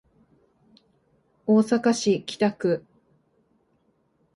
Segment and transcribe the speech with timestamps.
[1.45, 2.83] 大阪市北区